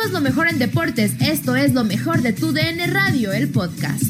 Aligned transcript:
Somos 0.00 0.14
lo 0.14 0.20
mejor 0.22 0.48
en 0.48 0.58
deportes. 0.58 1.12
Esto 1.20 1.56
es 1.56 1.74
lo 1.74 1.84
mejor 1.84 2.22
de 2.22 2.32
tu 2.32 2.52
DN 2.52 2.86
Radio, 2.86 3.32
el 3.32 3.50
podcast. 3.50 4.02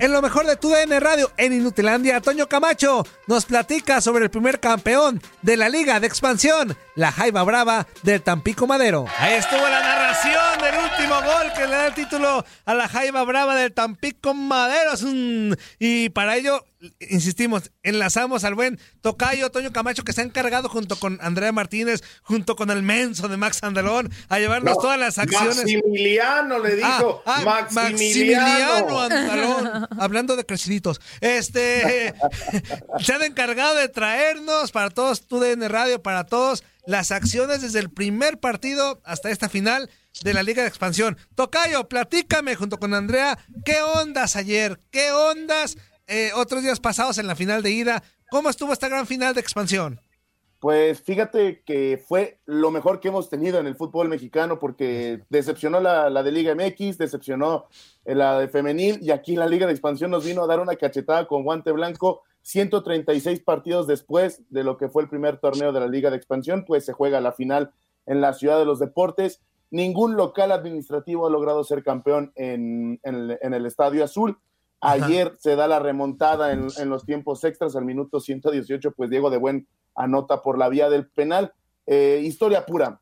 En 0.00 0.12
lo 0.12 0.20
mejor 0.20 0.46
de 0.46 0.56
tu 0.56 0.70
DN 0.70 0.98
Radio, 0.98 1.30
en 1.36 1.52
Inutilandia, 1.52 2.20
Toño 2.20 2.48
Camacho 2.48 3.06
nos 3.28 3.44
platica 3.44 4.00
sobre 4.00 4.24
el 4.24 4.30
primer 4.30 4.58
campeón 4.58 5.22
de 5.42 5.56
la 5.56 5.68
Liga 5.68 6.00
de 6.00 6.08
Expansión, 6.08 6.76
la 6.96 7.12
Jaiba 7.12 7.44
Brava 7.44 7.86
del 8.02 8.20
Tampico 8.22 8.66
Madero. 8.66 9.06
Ahí 9.16 9.34
estuvo 9.34 9.60
la 9.60 9.80
narración 9.80 10.58
del 10.60 10.74
último 10.74 11.14
gol 11.22 11.52
que 11.54 11.66
le 11.66 11.72
da 11.72 11.86
el 11.86 11.94
título 11.94 12.44
a 12.64 12.74
la 12.74 12.88
Jaiba 12.88 13.22
Brava 13.22 13.54
del 13.54 13.72
Tampico 13.72 14.34
Madero. 14.34 14.90
Y 15.78 16.08
para 16.08 16.36
ello, 16.36 16.64
insistimos, 17.00 17.70
enlazamos 17.82 18.44
al 18.44 18.54
buen 18.54 18.78
Tocayo 19.00 19.50
Toño 19.50 19.72
Camacho 19.72 20.04
que 20.04 20.12
se 20.12 20.20
ha 20.20 20.24
encargado 20.24 20.68
junto 20.68 20.96
con 20.98 21.18
Andrea 21.20 21.52
Martínez, 21.52 22.02
junto 22.22 22.56
con 22.56 22.70
el 22.70 22.82
menso 22.82 23.28
de 23.28 23.36
Max 23.36 23.62
Andalón, 23.62 24.10
a 24.28 24.38
llevarnos 24.38 24.76
No, 24.76 24.80
todas 24.80 24.98
las 24.98 25.18
acciones. 25.18 25.56
Maximiliano 25.56 26.58
le 26.58 26.76
dijo. 26.76 27.22
Ah, 27.26 27.40
ah, 27.40 27.66
Maximiliano. 27.72 28.86
Maximiliano 28.86 29.00
Andalón. 29.00 29.88
Hablando 30.00 30.36
de 30.36 30.44
creciditos. 30.44 31.00
Este 31.20 32.14
se 33.00 33.12
han 33.12 33.22
encargado 33.22 33.76
de 33.76 33.88
traernos 33.88 34.72
para 34.72 34.90
todos, 34.90 35.26
tu 35.26 35.40
DN 35.40 35.68
Radio, 35.68 36.02
para 36.02 36.24
todos, 36.24 36.64
las 36.86 37.10
acciones 37.10 37.62
desde 37.62 37.80
el 37.80 37.90
primer 37.90 38.38
partido 38.38 39.00
hasta 39.04 39.30
esta 39.30 39.48
final 39.48 39.90
de 40.22 40.34
la 40.34 40.42
Liga 40.42 40.62
de 40.62 40.68
Expansión. 40.68 41.18
Tocayo, 41.34 41.88
platícame 41.88 42.54
junto 42.54 42.78
con 42.78 42.94
Andrea, 42.94 43.38
¿qué 43.64 43.82
ondas 43.82 44.36
ayer? 44.36 44.80
¿Qué 44.90 45.12
ondas 45.12 45.76
eh, 46.06 46.30
otros 46.34 46.62
días 46.62 46.80
pasados 46.80 47.18
en 47.18 47.26
la 47.26 47.36
final 47.36 47.62
de 47.62 47.70
ida? 47.70 48.02
¿Cómo 48.30 48.48
estuvo 48.48 48.72
esta 48.72 48.88
gran 48.88 49.06
final 49.06 49.34
de 49.34 49.40
expansión? 49.40 50.00
Pues 50.58 51.02
fíjate 51.02 51.62
que 51.64 52.02
fue 52.08 52.40
lo 52.46 52.70
mejor 52.70 52.98
que 52.98 53.08
hemos 53.08 53.28
tenido 53.28 53.58
en 53.58 53.66
el 53.66 53.76
fútbol 53.76 54.08
mexicano 54.08 54.58
porque 54.58 55.22
decepcionó 55.28 55.80
la, 55.80 56.08
la 56.08 56.22
de 56.22 56.32
Liga 56.32 56.54
MX, 56.54 56.96
decepcionó 56.98 57.66
la 58.04 58.38
de 58.38 58.48
femenil 58.48 58.98
y 59.02 59.10
aquí 59.10 59.36
la 59.36 59.46
Liga 59.46 59.66
de 59.66 59.72
Expansión 59.72 60.10
nos 60.10 60.24
vino 60.24 60.42
a 60.42 60.46
dar 60.46 60.60
una 60.60 60.76
cachetada 60.76 61.26
con 61.26 61.44
guante 61.44 61.72
blanco. 61.72 62.22
136 62.46 63.40
partidos 63.40 63.88
después 63.88 64.40
de 64.50 64.62
lo 64.62 64.78
que 64.78 64.88
fue 64.88 65.02
el 65.02 65.08
primer 65.08 65.38
torneo 65.38 65.72
de 65.72 65.80
la 65.80 65.88
Liga 65.88 66.10
de 66.10 66.16
Expansión, 66.16 66.64
pues 66.64 66.84
se 66.84 66.92
juega 66.92 67.20
la 67.20 67.32
final 67.32 67.72
en 68.06 68.20
la 68.20 68.32
Ciudad 68.34 68.56
de 68.58 68.64
los 68.64 68.78
Deportes. 68.78 69.42
Ningún 69.72 70.16
local 70.16 70.52
administrativo 70.52 71.26
ha 71.26 71.30
logrado 71.30 71.64
ser 71.64 71.82
campeón 71.82 72.32
en, 72.36 73.00
en 73.02 73.14
el, 73.16 73.38
en 73.42 73.52
el 73.52 73.66
Estadio 73.66 74.04
Azul. 74.04 74.38
Ayer 74.80 75.34
se 75.38 75.56
da 75.56 75.66
la 75.66 75.78
remontada 75.78 76.52
en, 76.52 76.68
en, 76.78 76.90
los 76.90 77.04
tiempos 77.04 77.42
extras 77.44 77.76
al 77.76 77.84
minuto 77.84 78.20
118, 78.20 78.92
pues 78.92 79.10
Diego 79.10 79.30
de 79.30 79.38
Buen 79.38 79.66
anota 79.96 80.42
por 80.42 80.58
la 80.58 80.68
vía 80.68 80.88
del 80.90 81.08
penal. 81.08 81.52
Eh, 81.86 82.20
historia 82.22 82.66
pura, 82.66 83.00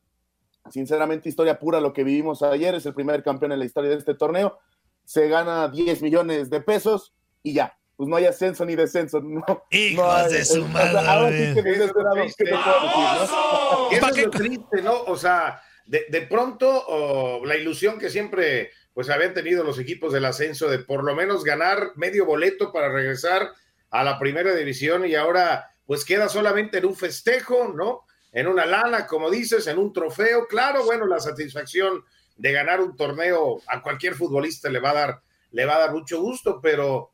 sinceramente 0.71 1.29
historia 1.29 1.59
pura 1.59 1.81
lo 1.81 1.93
que 1.93 2.05
vivimos 2.05 2.43
ayer, 2.43 2.75
es 2.75 2.87
el 2.87 2.95
primer 2.95 3.23
campeón 3.23 3.53
en 3.53 3.59
la 3.59 3.65
historia 3.65 3.91
de 3.91 3.97
este 3.97 4.15
torneo, 4.15 4.59
se 5.05 5.29
gana 5.29 5.69
10 5.69 6.03
millones 6.03 6.51
de 6.51 6.61
pesos 6.61 7.15
y 7.43 7.55
ya, 7.55 7.77
pues 7.97 8.09
no 8.09 8.17
hay 8.17 8.27
ascenso 8.27 8.65
ni 8.65 8.75
descenso. 8.75 9.21
No, 9.21 9.45
Hijos 9.71 10.05
no 10.05 10.13
hay, 10.13 10.33
de 10.33 10.45
su 10.45 10.63
o 10.65 10.69
sea, 10.69 11.13
ahora 11.13 11.29
sí 11.31 11.39
madre. 11.39 11.55
que 11.55 11.63
desesperado, 11.63 12.17
¿qué 12.37 12.45
te 12.45 12.51
puedo 12.51 12.83
decir, 12.83 13.07
no? 13.31 13.91
Eso 13.91 14.09
es 14.09 14.25
lo 14.25 14.31
triste, 14.31 14.83
¿no? 14.83 15.03
O 15.05 15.17
sea, 15.17 15.61
de, 15.87 16.05
de 16.09 16.23
pronto 16.23 16.85
oh, 16.89 17.45
la 17.45 17.57
ilusión 17.57 17.99
que 17.99 18.11
siempre 18.11 18.71
pues 18.95 19.11
habían 19.11 19.35
tenido 19.35 19.65
los 19.65 19.79
equipos 19.79 20.13
del 20.13 20.25
ascenso 20.25 20.71
de 20.71 20.79
por 20.79 21.05
lo 21.05 21.15
menos 21.15 21.45
ganar 21.45 21.93
medio 21.97 22.25
boleto 22.25 22.73
para 22.73 22.89
regresar 22.89 23.53
a 23.91 24.05
la 24.05 24.19
primera 24.19 24.55
división 24.55 25.05
y 25.05 25.17
ahora 25.17 25.71
pues 25.85 26.05
queda 26.05 26.29
solamente 26.29 26.79
en 26.79 26.87
un 26.87 26.97
festejo, 26.97 27.73
¿no? 27.75 28.07
En 28.33 28.47
una 28.47 28.65
lana, 28.65 29.07
como 29.07 29.31
dices, 29.31 29.67
en 29.67 29.79
un 29.79 29.93
trofeo. 29.93 30.47
Claro, 30.47 30.85
bueno, 30.85 31.07
la 31.07 31.21
satisfacción 31.21 32.05
de 32.37 32.53
ganar 32.53 32.81
un 32.81 32.97
torneo 32.97 33.61
a 33.67 33.83
cualquier 33.83 34.15
futbolista 34.15 34.71
le 34.71 34.81
va 34.81 34.91
a 34.91 34.95
dar, 34.95 35.21
le 35.51 35.67
va 35.67 35.77
a 35.77 35.81
dar 35.81 35.93
mucho 35.93 36.21
gusto, 36.21 36.61
pero 36.63 37.13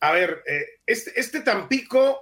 a 0.00 0.12
ver, 0.12 0.42
eh, 0.46 0.80
este, 0.86 1.18
este 1.18 1.40
Tampico 1.40 2.18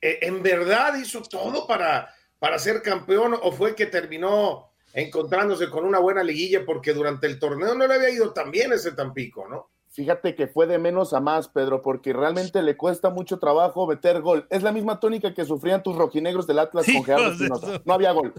eh, 0.00 0.18
en 0.22 0.42
verdad 0.42 0.96
hizo 0.96 1.22
todo 1.22 1.66
para, 1.66 2.14
para 2.38 2.58
ser 2.58 2.82
campeón 2.82 3.36
o 3.40 3.52
fue 3.52 3.74
que 3.74 3.86
terminó 3.86 4.73
encontrándose 4.94 5.68
con 5.68 5.84
una 5.84 5.98
buena 5.98 6.22
liguilla 6.22 6.64
porque 6.64 6.94
durante 6.94 7.26
el 7.26 7.38
torneo 7.38 7.74
no 7.74 7.86
le 7.86 7.94
había 7.94 8.10
ido 8.10 8.32
tan 8.32 8.50
bien 8.50 8.72
ese 8.72 8.92
Tampico, 8.92 9.46
¿no? 9.48 9.68
Fíjate 9.90 10.34
que 10.34 10.48
fue 10.48 10.66
de 10.66 10.78
menos 10.78 11.12
a 11.12 11.20
más, 11.20 11.48
Pedro, 11.48 11.82
porque 11.82 12.12
realmente 12.12 12.62
le 12.62 12.76
cuesta 12.76 13.10
mucho 13.10 13.38
trabajo 13.38 13.86
meter 13.86 14.22
gol. 14.22 14.46
Es 14.50 14.62
la 14.62 14.72
misma 14.72 14.98
tónica 14.98 15.34
que 15.34 15.44
sufrían 15.44 15.84
tus 15.84 15.94
rojinegros 15.94 16.48
del 16.48 16.58
Atlas 16.58 16.86
con 16.92 17.04
Gerardo 17.04 17.30
Espinosa. 17.30 17.80
No 17.84 17.94
había 17.94 18.12
gol. 18.12 18.32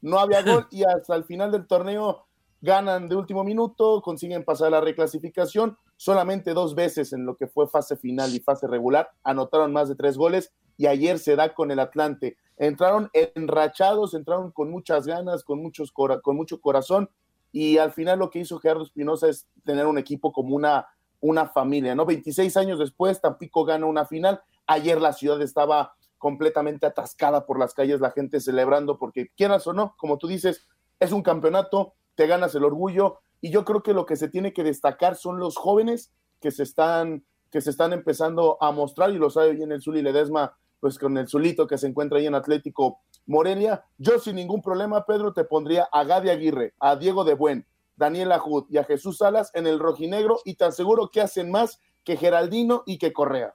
No 0.00 0.18
había 0.18 0.42
gol 0.42 0.66
y 0.70 0.82
hasta 0.84 1.14
el 1.14 1.24
final 1.24 1.52
del 1.52 1.66
torneo 1.66 2.26
ganan 2.60 3.08
de 3.08 3.16
último 3.16 3.42
minuto, 3.44 4.02
consiguen 4.02 4.44
pasar 4.44 4.70
la 4.70 4.80
reclasificación. 4.80 5.76
Solamente 5.96 6.52
dos 6.52 6.74
veces 6.74 7.12
en 7.12 7.26
lo 7.26 7.36
que 7.36 7.46
fue 7.46 7.68
fase 7.68 7.96
final 7.96 8.34
y 8.34 8.40
fase 8.40 8.66
regular 8.66 9.10
anotaron 9.22 9.72
más 9.72 9.88
de 9.88 9.94
tres 9.94 10.16
goles 10.16 10.52
y 10.76 10.86
ayer 10.86 11.18
se 11.18 11.36
da 11.36 11.54
con 11.54 11.70
el 11.70 11.78
Atlante. 11.78 12.36
Entraron 12.56 13.10
enrachados, 13.12 14.14
entraron 14.14 14.50
con 14.52 14.70
muchas 14.70 15.06
ganas, 15.06 15.44
con, 15.44 15.60
muchos 15.62 15.92
cora- 15.92 16.20
con 16.20 16.36
mucho 16.36 16.60
corazón 16.60 17.10
y 17.50 17.78
al 17.78 17.92
final 17.92 18.18
lo 18.18 18.30
que 18.30 18.40
hizo 18.40 18.58
Gerardo 18.58 18.84
Espinosa 18.84 19.28
es 19.28 19.46
tener 19.64 19.86
un 19.86 19.98
equipo 19.98 20.32
como 20.32 20.56
una, 20.56 20.86
una 21.20 21.46
familia, 21.48 21.94
¿no? 21.94 22.06
26 22.06 22.56
años 22.56 22.78
después, 22.78 23.20
Tampico 23.20 23.64
gana 23.64 23.86
una 23.86 24.06
final, 24.06 24.40
ayer 24.66 25.00
la 25.00 25.12
ciudad 25.12 25.40
estaba 25.42 25.94
completamente 26.18 26.86
atascada 26.86 27.46
por 27.46 27.58
las 27.58 27.74
calles, 27.74 28.00
la 28.00 28.12
gente 28.12 28.40
celebrando, 28.40 28.96
porque 28.96 29.30
quieras 29.36 29.66
o 29.66 29.72
no, 29.72 29.94
como 29.98 30.18
tú 30.18 30.28
dices, 30.28 30.66
es 31.00 31.12
un 31.12 31.22
campeonato, 31.22 31.94
te 32.14 32.26
ganas 32.26 32.54
el 32.54 32.64
orgullo, 32.64 33.18
y 33.40 33.50
yo 33.50 33.64
creo 33.64 33.82
que 33.82 33.92
lo 33.92 34.06
que 34.06 34.14
se 34.16 34.28
tiene 34.28 34.52
que 34.52 34.62
destacar 34.62 35.16
son 35.16 35.38
los 35.40 35.56
jóvenes 35.56 36.12
que 36.40 36.52
se 36.52 36.62
están, 36.62 37.24
que 37.52 37.60
se 37.60 37.70
están 37.70 37.92
empezando 37.92 38.56
a 38.60 38.72
mostrar, 38.72 39.10
y 39.10 39.18
lo 39.18 39.30
sabe 39.30 39.52
bien 39.52 39.70
el 39.70 39.82
Zuli 39.82 40.02
Ledesma, 40.02 40.56
pues 40.80 40.98
con 40.98 41.16
el 41.18 41.28
Zulito 41.28 41.66
que 41.66 41.78
se 41.78 41.86
encuentra 41.86 42.18
ahí 42.18 42.26
en 42.26 42.34
Atlético 42.34 43.00
Morelia. 43.26 43.84
Yo 43.98 44.18
sin 44.18 44.36
ningún 44.36 44.62
problema, 44.62 45.04
Pedro, 45.04 45.32
te 45.32 45.44
pondría 45.44 45.86
a 45.92 46.02
Gadi 46.02 46.30
Aguirre, 46.30 46.74
a 46.80 46.96
Diego 46.96 47.22
de 47.22 47.34
Buen, 47.34 47.66
Daniel 47.94 48.32
Ajud 48.32 48.64
y 48.70 48.78
a 48.78 48.84
Jesús 48.84 49.18
Salas 49.18 49.50
en 49.54 49.66
el 49.66 49.78
rojinegro, 49.78 50.40
y 50.44 50.54
tan 50.54 50.72
seguro 50.72 51.10
que 51.10 51.20
hacen 51.20 51.50
más 51.50 51.78
que 52.02 52.16
Geraldino 52.16 52.82
y 52.86 52.98
que 52.98 53.12
Correa 53.12 53.54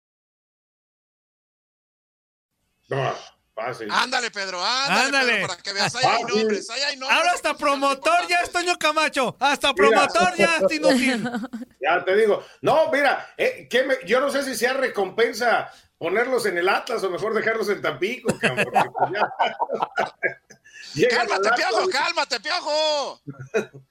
No, 2.91 3.15
fácil. 3.55 3.87
Ándale, 3.91 4.31
Pedro, 4.31 4.63
ándale, 4.63 5.05
Ándale. 5.05 5.33
Pedro, 5.33 5.47
para 5.47 5.61
que 5.61 5.73
veas, 5.73 5.95
ahí 5.95 6.03
hay 6.05 6.23
nombres, 6.23 6.69
ahí 6.69 6.81
hay 6.81 6.97
nombres. 6.97 7.17
Ahora 7.19 7.31
hasta 7.33 7.53
promotor 7.57 8.27
ya 8.27 8.39
es 8.41 8.51
Toño 8.51 8.77
Camacho. 8.77 9.35
Hasta 9.39 9.73
promotor 9.73 10.35
ya 10.37 10.57
es 10.57 10.71
inútil. 10.73 11.29
Ya 11.81 12.05
te 12.05 12.15
digo. 12.15 12.43
No, 12.61 12.91
mira, 12.91 13.33
eh, 13.37 13.67
¿qué 13.67 13.83
me- 13.83 13.97
yo 14.05 14.19
no 14.19 14.29
sé 14.29 14.43
si 14.43 14.55
sea 14.55 14.73
recompensa 14.73 15.71
ponerlos 15.97 16.45
en 16.45 16.57
el 16.59 16.69
Atlas 16.69 17.03
o 17.03 17.09
mejor 17.09 17.33
dejarlos 17.33 17.69
en 17.69 17.81
Tampico, 17.81 18.37
cabrón. 18.39 18.71
Cálmate, 21.09 21.49
piojo, 21.55 21.89
cálmate, 21.89 22.39
piojo. 22.43 23.21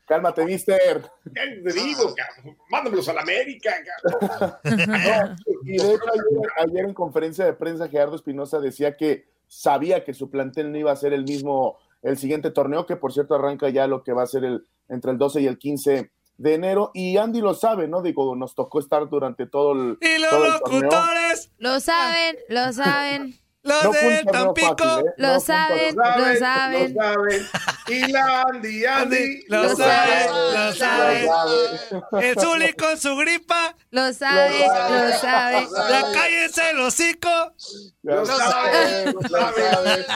Cálmate, 0.07 0.45
mister. 0.45 1.03
¿qué 1.35 1.63
te 1.65 1.73
digo, 1.73 2.15
cabrón? 2.15 2.59
Mándamelos 2.71 3.09
a 3.09 3.13
la 3.15 3.23
América, 3.23 3.73
cabrón. 4.03 4.57
Y 5.65 5.77
de 5.79 5.95
hecho, 5.95 6.05
ayer, 6.13 6.53
ayer 6.69 6.85
en 6.87 6.95
conferencia 6.95 7.45
de 7.45 7.53
prensa, 7.53 7.89
Gerardo 7.89 8.17
Espinosa 8.17 8.61
decía 8.61 8.97
que 8.97 9.29
sabía 9.47 10.05
que 10.05 10.15
su 10.15 10.31
plantel 10.31 10.73
no 10.73 10.79
iba 10.79 10.93
a 10.93 10.97
ser 10.97 11.13
el 11.13 11.25
mismo 11.25 11.79
el 12.03 12.17
siguiente 12.17 12.51
torneo, 12.51 12.87
que 12.87 12.97
por 12.97 13.13
cierto 13.13 13.35
arranca 13.35 13.69
ya 13.69 13.87
lo 13.87 14.03
que 14.03 14.13
va 14.13 14.23
a 14.23 14.27
ser 14.27 14.45
el 14.45 14.67
entre 14.89 15.13
el 15.13 15.19
12 15.19 15.43
y 15.43 15.47
el 15.47 15.59
15 15.59 16.11
de 16.39 16.55
enero. 16.55 16.91
Y 16.95 17.17
Andy 17.19 17.41
lo 17.41 17.55
sabe, 17.55 17.87
¿no? 17.89 18.01
Digo, 18.03 18.35
nos 18.35 18.55
tocó 18.55 18.81
estar 18.81 19.09
durante 19.09 19.47
todo 19.47 19.73
el, 19.73 19.99
Y 20.01 20.19
los 20.19 20.31
todo 20.31 20.47
el 20.47 20.61
torneo. 20.61 20.81
locutores, 20.83 21.53
Lo 21.59 21.79
saben, 21.81 22.37
lo 22.49 22.73
saben. 22.73 23.35
Los 23.63 23.85
No 23.85 23.93
fue 23.93 24.03
un 24.09 24.09
de 24.17 24.23
torneo 24.25 24.45
Tampico. 24.55 24.77
fácil, 24.79 25.07
¿eh? 25.07 25.15
Lo 25.17 25.29
No 25.35 25.41
fue 25.41 25.41
un 25.41 25.47
saben. 25.47 25.97
Lo 25.97 26.39
saben. 26.39 26.95
Lo 26.95 27.03
saben. 27.03 27.49
Y 27.89 28.13
la 28.13 28.43
Andy, 28.43 28.87
Andy. 28.87 29.45
Lo 29.49 29.63
Lo 29.65 29.77
saben, 29.77 30.29
saben, 30.29 30.33
lo 30.33 30.65
lo 30.67 30.73
saben. 30.75 31.29
saben. 31.29 32.25
El 32.25 32.39
Zuli 32.41 32.73
con 32.75 32.99
su 32.99 33.17
gripa. 33.17 33.75
Lo 33.91 34.13
saben, 34.13 34.63
lo 34.69 35.19
saben. 35.19 35.69
Ya 35.91 36.13
cállense 36.13 36.71
el 36.71 36.81
hocico. 36.81 37.55
Lo 38.03 38.25
saben, 38.25 39.13
lo 39.15 39.21
lo 39.21 39.29
saben. 39.29 40.07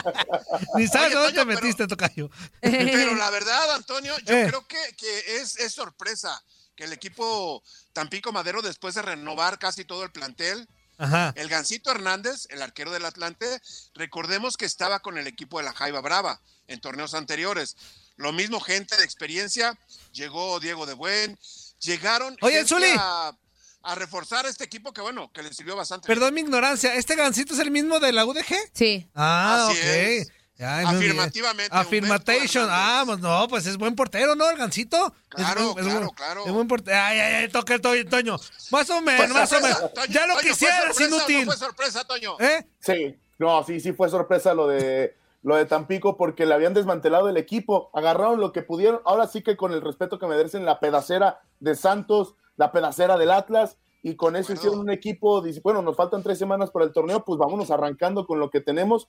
Ni 0.75 0.87
sabes 0.87 1.15
Oye, 1.15 1.15
dónde 1.15 1.33
te 1.39 1.45
metiste, 1.45 1.87
Tocayo. 1.87 2.29
Pero 2.61 3.15
la 3.15 3.29
verdad, 3.29 3.71
Antonio, 3.75 4.13
yo 4.25 4.33
Eh. 4.33 4.45
creo 4.47 4.65
que, 4.67 4.77
que 4.97 5.37
es, 5.37 5.57
es 5.59 5.73
sorpresa 5.73 6.41
que 6.75 6.85
el 6.85 6.93
equipo 6.93 7.61
Tampico 7.93 8.31
Madero, 8.31 8.61
después 8.61 8.95
de 8.95 9.01
renovar 9.01 9.59
casi 9.59 9.85
todo 9.85 10.03
el 10.03 10.11
plantel, 10.11 10.67
Ajá. 10.97 11.33
el 11.35 11.49
Gancito 11.49 11.91
Hernández, 11.91 12.47
el 12.49 12.61
arquero 12.61 12.91
del 12.91 13.05
Atlante, 13.05 13.61
recordemos 13.93 14.57
que 14.57 14.65
estaba 14.65 14.99
con 14.99 15.17
el 15.17 15.27
equipo 15.27 15.57
de 15.59 15.65
la 15.65 15.73
Jaiba 15.73 16.01
Brava 16.01 16.39
en 16.67 16.79
torneos 16.81 17.13
anteriores. 17.13 17.75
Lo 18.17 18.31
mismo 18.31 18.59
gente 18.61 18.95
de 18.97 19.03
experiencia, 19.03 19.77
llegó 20.13 20.59
Diego 20.59 20.85
de 20.85 20.93
Buen, 20.93 21.37
llegaron 21.79 22.37
Oye, 22.41 22.65
Zuli. 22.65 22.87
a, 22.97 23.37
a 23.83 23.95
reforzar 23.95 24.45
este 24.45 24.63
equipo 24.63 24.93
que 24.93 25.01
bueno, 25.01 25.31
que 25.33 25.43
le 25.43 25.53
sirvió 25.53 25.75
bastante. 25.75 26.07
Perdón 26.07 26.33
mi 26.33 26.41
ignorancia. 26.41 26.95
¿Este 26.95 27.15
gancito 27.15 27.53
es 27.53 27.59
el 27.59 27.71
mismo 27.71 27.99
de 27.99 28.13
la 28.13 28.25
UDG? 28.25 28.55
Sí. 28.73 29.09
Ah, 29.13 29.67
Así 29.69 29.77
ok. 29.77 29.85
es. 29.85 30.27
Ay. 30.57 30.85
Afirmativamente, 30.85 31.75
Affirmatation. 31.75 32.63
Humberto 32.63 32.81
Ah, 32.85 33.03
pues 33.05 33.19
no, 33.19 33.47
pues 33.49 33.65
es 33.67 33.77
buen 33.77 33.95
portero, 33.95 34.35
¿no? 34.35 34.49
El 34.49 34.57
gancito. 34.57 35.13
Claro, 35.29 35.59
es 35.61 35.65
buen, 35.73 35.77
es 35.79 35.83
claro, 35.85 35.99
buen- 36.05 36.15
claro. 36.15 36.45
Es 36.45 36.51
buen 36.53 36.67
portero. 36.67 36.97
Ay, 36.97 37.19
ay, 37.19 37.33
ay, 37.35 37.49
toca 37.49 37.73
el 37.73 37.81
Toño, 37.81 38.05
Toño. 38.09 38.37
Más 38.71 38.89
o 38.89 39.01
menos, 39.01 39.29
más 39.29 39.51
o 39.51 39.61
menos. 39.61 39.93
Toño, 39.93 40.07
Ya 40.09 40.25
lo 40.27 40.33
Toño, 40.35 40.41
¿fue 40.41 40.49
quisieras, 40.51 40.95
sorpresa 40.95 41.07
inútil. 41.07 41.45
No 41.45 41.51
fue 41.51 41.57
sorpresa, 41.57 42.03
Toño. 42.05 42.39
¿Eh? 42.39 42.65
Sí, 42.79 43.15
no, 43.37 43.63
sí, 43.65 43.79
sí 43.81 43.91
fue 43.91 44.09
sorpresa 44.09 44.53
lo 44.53 44.67
de 44.67 45.17
lo 45.43 45.57
de 45.57 45.65
Tampico 45.65 46.17
porque 46.17 46.47
le 46.47 46.55
habían 46.55 46.73
desmantelado 46.73 47.29
el 47.29 47.37
equipo, 47.37 47.91
agarraron 47.93 48.39
lo 48.39 48.51
que 48.51 48.63
pudieron, 48.63 49.01
ahora 49.05 49.27
sí 49.27 49.43
que 49.43 49.55
con 49.55 49.73
el 49.73 49.81
respeto 49.81 50.17
que 50.17 50.25
merecen 50.25 50.65
la 50.65 50.79
pedacera 50.79 51.39
de 51.59 51.75
Santos, 51.75 52.33
la 52.57 52.71
pedacera 52.71 53.15
del 53.15 53.29
Atlas, 53.29 53.77
y 54.01 54.15
con 54.15 54.35
eso 54.35 54.53
hicieron 54.53 54.79
un 54.79 54.89
equipo, 54.89 55.41
dice, 55.41 55.61
bueno, 55.63 55.83
nos 55.83 55.95
faltan 55.95 56.23
tres 56.23 56.39
semanas 56.39 56.71
para 56.71 56.85
el 56.85 56.91
torneo, 56.93 57.23
pues 57.23 57.37
vámonos 57.37 57.69
arrancando 57.69 58.25
con 58.25 58.39
lo 58.39 58.49
que 58.49 58.59
tenemos, 58.59 59.07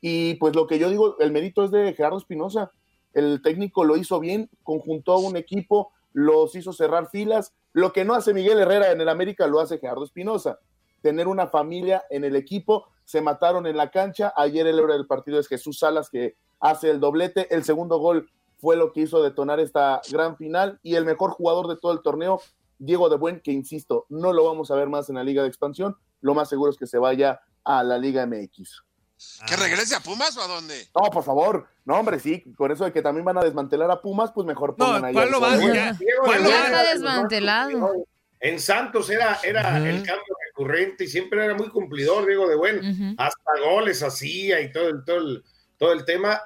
y 0.00 0.34
pues 0.34 0.54
lo 0.54 0.66
que 0.66 0.78
yo 0.78 0.90
digo, 0.90 1.18
el 1.18 1.32
mérito 1.32 1.64
es 1.64 1.70
de 1.70 1.92
Gerardo 1.94 2.18
Espinosa, 2.18 2.70
el 3.14 3.42
técnico 3.42 3.84
lo 3.84 3.96
hizo 3.96 4.20
bien, 4.20 4.50
conjuntó 4.62 5.18
un 5.18 5.36
equipo, 5.36 5.92
los 6.12 6.54
hizo 6.54 6.72
cerrar 6.72 7.08
filas, 7.10 7.52
lo 7.72 7.92
que 7.92 8.04
no 8.04 8.14
hace 8.14 8.34
Miguel 8.34 8.58
Herrera 8.58 8.92
en 8.92 9.00
el 9.00 9.08
América 9.08 9.46
lo 9.46 9.60
hace 9.60 9.78
Gerardo 9.78 10.04
Espinosa 10.04 10.58
tener 11.00 11.28
una 11.28 11.46
familia 11.46 12.04
en 12.10 12.24
el 12.24 12.36
equipo. 12.36 12.86
Se 13.04 13.20
mataron 13.20 13.66
en 13.66 13.76
la 13.76 13.90
cancha. 13.90 14.32
Ayer 14.36 14.66
el 14.66 14.78
héroe 14.78 14.94
del 14.94 15.06
partido 15.06 15.38
es 15.38 15.48
Jesús 15.48 15.78
Salas, 15.78 16.10
que 16.10 16.36
hace 16.60 16.90
el 16.90 17.00
doblete. 17.00 17.54
El 17.54 17.64
segundo 17.64 17.98
gol 17.98 18.30
fue 18.58 18.76
lo 18.76 18.92
que 18.92 19.02
hizo 19.02 19.22
detonar 19.22 19.60
esta 19.60 20.00
gran 20.10 20.36
final. 20.36 20.78
Y 20.82 20.94
el 20.94 21.04
mejor 21.04 21.30
jugador 21.30 21.68
de 21.68 21.76
todo 21.76 21.92
el 21.92 22.02
torneo, 22.02 22.40
Diego 22.78 23.08
de 23.08 23.16
Buen, 23.16 23.40
que 23.40 23.52
insisto, 23.52 24.06
no 24.08 24.32
lo 24.32 24.44
vamos 24.44 24.70
a 24.70 24.74
ver 24.74 24.88
más 24.88 25.08
en 25.08 25.16
la 25.16 25.24
Liga 25.24 25.42
de 25.42 25.48
Expansión. 25.48 25.96
Lo 26.20 26.34
más 26.34 26.48
seguro 26.48 26.70
es 26.70 26.76
que 26.76 26.86
se 26.86 26.98
vaya 26.98 27.40
a 27.64 27.82
la 27.84 27.98
Liga 27.98 28.26
MX. 28.26 28.87
¿Que 29.46 29.56
regrese 29.56 29.94
a 29.96 30.00
Pumas 30.00 30.36
o 30.36 30.42
a 30.42 30.46
dónde? 30.46 30.88
No, 30.94 31.10
por 31.10 31.24
favor. 31.24 31.66
No, 31.84 31.96
hombre, 31.96 32.20
sí. 32.20 32.38
Por 32.56 32.70
eso 32.70 32.84
de 32.84 32.92
que 32.92 33.02
también 33.02 33.24
van 33.24 33.38
a 33.38 33.42
desmantelar 33.42 33.90
a 33.90 34.00
Pumas, 34.00 34.30
pues 34.32 34.46
mejor 34.46 34.74
No, 34.78 34.86
pongan 34.86 35.04
ahí. 35.06 35.12
¿cuál 35.14 35.30
lo 35.30 35.40
van? 35.40 35.60
jugador. 35.60 35.74
Ya, 36.50 36.82
desmantelado. 36.94 38.04
En 38.40 38.60
Santos 38.60 39.10
era, 39.10 39.38
era 39.42 39.76
el 39.78 39.96
cambio 40.04 40.36
recurrente 40.46 41.04
y 41.04 41.08
siempre 41.08 41.44
era 41.44 41.54
muy 41.54 41.68
cumplidor, 41.70 42.24
Diego 42.26 42.48
de 42.48 42.54
Buen. 42.56 42.78
Ujú. 42.78 43.14
Hasta 43.18 43.50
goles 43.64 44.02
hacía 44.02 44.60
y 44.60 44.70
todo 44.70 44.88
el, 44.88 45.04
todo 45.04 45.16
el, 45.18 45.44
todo 45.76 45.92
el 45.92 46.04
tema. 46.04 46.42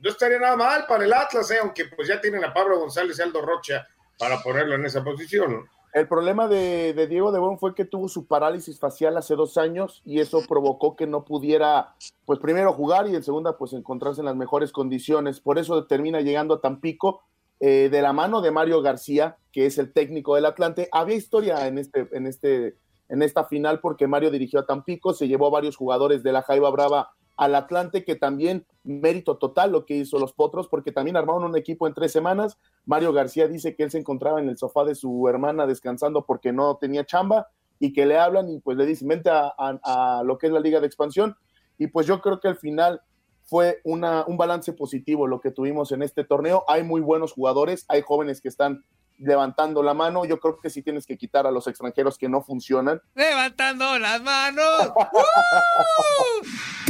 No 0.00 0.10
estaría 0.10 0.38
nada 0.38 0.56
mal 0.56 0.86
para 0.86 1.04
el 1.04 1.12
Atlas, 1.12 1.50
eh, 1.50 1.58
aunque 1.60 1.84
pues 1.86 2.08
ya 2.08 2.18
tienen 2.20 2.44
a 2.44 2.54
Pablo 2.54 2.78
González 2.78 3.18
y 3.18 3.22
Aldo 3.22 3.42
Rocha 3.42 3.86
para 4.18 4.40
ponerlo 4.42 4.74
en 4.76 4.86
esa 4.86 5.04
posición. 5.04 5.68
El 5.94 6.06
problema 6.06 6.48
de, 6.48 6.92
de 6.92 7.06
Diego 7.06 7.32
de 7.32 7.38
Buen 7.38 7.58
fue 7.58 7.74
que 7.74 7.84
tuvo 7.84 8.08
su 8.08 8.26
parálisis 8.26 8.78
facial 8.78 9.16
hace 9.16 9.34
dos 9.34 9.56
años 9.56 10.02
y 10.04 10.20
eso 10.20 10.42
provocó 10.46 10.96
que 10.96 11.06
no 11.06 11.24
pudiera, 11.24 11.94
pues 12.26 12.38
primero 12.38 12.72
jugar 12.72 13.08
y 13.08 13.14
en 13.14 13.22
segunda, 13.22 13.56
pues 13.56 13.72
encontrarse 13.72 14.20
en 14.20 14.26
las 14.26 14.36
mejores 14.36 14.70
condiciones. 14.70 15.40
Por 15.40 15.58
eso 15.58 15.86
termina 15.86 16.20
llegando 16.20 16.54
a 16.54 16.60
Tampico 16.60 17.22
eh, 17.60 17.88
de 17.90 18.02
la 18.02 18.12
mano 18.12 18.40
de 18.40 18.50
Mario 18.50 18.82
García, 18.82 19.38
que 19.50 19.66
es 19.66 19.78
el 19.78 19.92
técnico 19.92 20.34
del 20.34 20.46
Atlante. 20.46 20.88
Había 20.92 21.16
historia 21.16 21.66
en 21.66 21.78
este, 21.78 22.06
en 22.12 22.26
este, 22.26 22.76
en 23.08 23.22
esta 23.22 23.44
final 23.44 23.80
porque 23.80 24.06
Mario 24.06 24.30
dirigió 24.30 24.60
a 24.60 24.66
Tampico, 24.66 25.14
se 25.14 25.26
llevó 25.26 25.46
a 25.46 25.50
varios 25.50 25.76
jugadores 25.76 26.22
de 26.22 26.32
la 26.32 26.42
Jaiba 26.42 26.70
Brava 26.70 27.10
al 27.38 27.54
Atlante, 27.54 28.04
que 28.04 28.16
también 28.16 28.66
mérito 28.84 29.38
total 29.38 29.72
lo 29.72 29.86
que 29.86 29.94
hizo 29.94 30.18
los 30.18 30.32
Potros, 30.34 30.68
porque 30.68 30.92
también 30.92 31.16
armaron 31.16 31.44
un 31.44 31.56
equipo 31.56 31.86
en 31.86 31.94
tres 31.94 32.12
semanas. 32.12 32.58
Mario 32.84 33.12
García 33.14 33.48
dice 33.48 33.74
que 33.74 33.84
él 33.84 33.90
se 33.90 33.98
encontraba 33.98 34.40
en 34.40 34.48
el 34.50 34.58
sofá 34.58 34.84
de 34.84 34.94
su 34.94 35.26
hermana 35.28 35.66
descansando 35.66 36.26
porque 36.26 36.52
no 36.52 36.76
tenía 36.76 37.06
chamba 37.06 37.48
y 37.78 37.92
que 37.92 38.04
le 38.06 38.18
hablan 38.18 38.50
y 38.50 38.58
pues 38.60 38.76
le 38.76 38.84
dicen, 38.84 39.08
vente 39.08 39.30
a, 39.30 39.54
a- 39.56 40.18
a 40.18 40.22
lo 40.24 40.36
que 40.36 40.48
es 40.48 40.52
la 40.52 40.60
Liga 40.60 40.80
de 40.80 40.86
Expansión. 40.86 41.36
Y 41.78 41.86
pues 41.86 42.06
yo 42.06 42.20
creo 42.20 42.40
que 42.40 42.48
al 42.48 42.56
final 42.56 43.00
fue 43.44 43.80
una, 43.84 44.24
un 44.26 44.36
balance 44.36 44.72
positivo 44.72 45.26
lo 45.26 45.40
que 45.40 45.50
tuvimos 45.52 45.92
en 45.92 46.02
este 46.02 46.24
torneo. 46.24 46.64
Hay 46.68 46.82
muy 46.82 47.00
buenos 47.00 47.32
jugadores, 47.32 47.84
hay 47.88 48.02
jóvenes 48.02 48.40
que 48.42 48.48
están 48.48 48.84
levantando 49.16 49.82
la 49.82 49.94
mano. 49.94 50.24
Yo 50.24 50.38
creo 50.40 50.58
que 50.60 50.70
sí 50.70 50.82
tienes 50.82 51.06
que 51.06 51.16
quitar 51.16 51.46
a 51.46 51.50
los 51.50 51.66
extranjeros 51.66 52.18
que 52.18 52.28
no 52.28 52.42
funcionan. 52.42 53.00
Levantando 53.14 53.98
las 53.98 54.20
manos. 54.22 54.92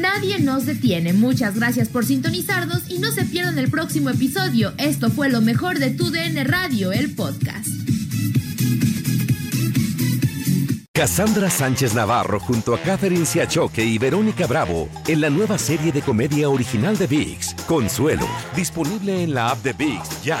Nadie 0.00 0.38
nos 0.38 0.64
detiene. 0.64 1.12
Muchas 1.12 1.56
gracias 1.56 1.88
por 1.88 2.04
sintonizarnos 2.04 2.88
y 2.88 2.98
no 2.98 3.10
se 3.10 3.24
pierdan 3.24 3.58
el 3.58 3.70
próximo 3.70 4.10
episodio. 4.10 4.72
Esto 4.78 5.10
fue 5.10 5.28
lo 5.28 5.40
mejor 5.40 5.78
de 5.78 5.90
tu 5.90 6.10
DN 6.10 6.44
Radio, 6.44 6.92
el 6.92 7.14
podcast. 7.14 7.68
Cassandra 10.92 11.48
Sánchez 11.48 11.94
Navarro 11.94 12.40
junto 12.40 12.74
a 12.74 12.78
Catherine 12.80 13.24
Siachoque 13.24 13.84
y 13.84 13.98
Verónica 13.98 14.46
Bravo 14.48 14.88
en 15.06 15.20
la 15.20 15.30
nueva 15.30 15.56
serie 15.56 15.92
de 15.92 16.02
comedia 16.02 16.48
original 16.48 16.96
de 16.96 17.06
VIX, 17.06 17.54
Consuelo, 17.66 18.26
disponible 18.56 19.22
en 19.22 19.32
la 19.32 19.50
app 19.50 19.62
de 19.62 19.72
VIX 19.74 20.22
ya. 20.24 20.40